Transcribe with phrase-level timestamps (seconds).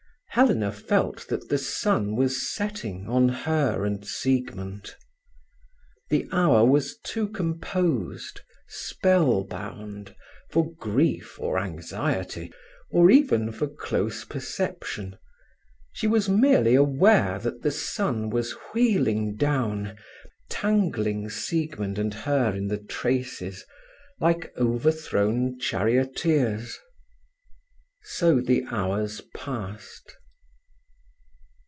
[0.35, 4.95] Helena felt that the sun was setting on her and Siegmund.
[6.09, 10.15] The hour was too composed, spell bound,
[10.49, 12.49] for grief or anxiety
[12.89, 15.17] or even for close perception.
[15.91, 19.97] She was merely aware that the sun was wheeling down,
[20.49, 23.65] tangling Siegmund and her in the traces,
[24.21, 26.79] like overthrown charioteers.
[28.03, 30.15] So the hours passed.